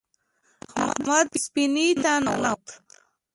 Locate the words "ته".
2.01-2.11